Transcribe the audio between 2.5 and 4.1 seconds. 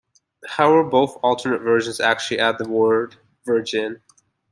the word "virgin".